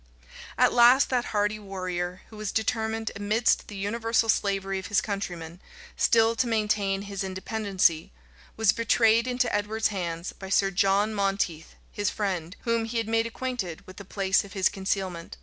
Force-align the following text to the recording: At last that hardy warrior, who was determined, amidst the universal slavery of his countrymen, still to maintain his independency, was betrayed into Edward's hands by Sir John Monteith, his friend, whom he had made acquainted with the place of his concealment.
At 0.57 0.73
last 0.73 1.11
that 1.11 1.25
hardy 1.25 1.59
warrior, 1.59 2.23
who 2.31 2.37
was 2.37 2.51
determined, 2.51 3.11
amidst 3.15 3.67
the 3.67 3.75
universal 3.77 4.29
slavery 4.29 4.79
of 4.79 4.87
his 4.87 4.99
countrymen, 4.99 5.61
still 5.95 6.35
to 6.37 6.47
maintain 6.47 7.03
his 7.03 7.23
independency, 7.23 8.11
was 8.57 8.71
betrayed 8.71 9.27
into 9.27 9.53
Edward's 9.55 9.89
hands 9.89 10.33
by 10.33 10.49
Sir 10.49 10.71
John 10.71 11.13
Monteith, 11.13 11.75
his 11.91 12.09
friend, 12.09 12.55
whom 12.61 12.85
he 12.85 12.97
had 12.97 13.07
made 13.07 13.27
acquainted 13.27 13.85
with 13.85 13.97
the 13.97 14.03
place 14.03 14.43
of 14.43 14.53
his 14.53 14.69
concealment. 14.69 15.37